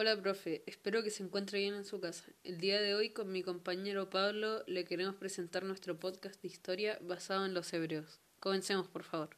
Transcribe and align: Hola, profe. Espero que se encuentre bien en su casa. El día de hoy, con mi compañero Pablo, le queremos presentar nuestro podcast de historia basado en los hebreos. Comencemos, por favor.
Hola, 0.00 0.16
profe. 0.16 0.62
Espero 0.66 1.02
que 1.02 1.10
se 1.10 1.24
encuentre 1.24 1.58
bien 1.58 1.74
en 1.74 1.84
su 1.84 1.98
casa. 1.98 2.22
El 2.44 2.58
día 2.58 2.80
de 2.80 2.94
hoy, 2.94 3.10
con 3.10 3.32
mi 3.32 3.42
compañero 3.42 4.08
Pablo, 4.08 4.62
le 4.68 4.84
queremos 4.84 5.16
presentar 5.16 5.64
nuestro 5.64 5.98
podcast 5.98 6.40
de 6.40 6.46
historia 6.46 7.00
basado 7.02 7.44
en 7.44 7.52
los 7.52 7.72
hebreos. 7.72 8.20
Comencemos, 8.38 8.86
por 8.86 9.02
favor. 9.02 9.30